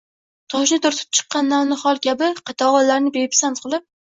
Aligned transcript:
toshni 0.53 0.79
turtib 0.85 1.11
chiqqan 1.17 1.51
navnihol 1.55 2.01
kabi, 2.07 2.31
qatag‘onlarni 2.49 3.15
bepisand 3.21 3.63
qilib... 3.69 3.89